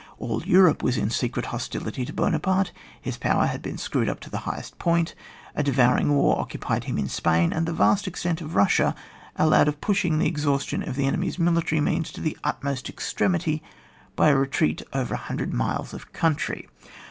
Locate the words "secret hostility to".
1.11-2.11